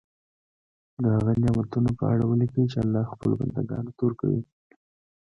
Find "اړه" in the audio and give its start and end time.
2.13-2.23